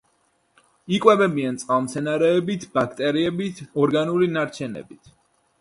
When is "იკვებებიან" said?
0.97-1.59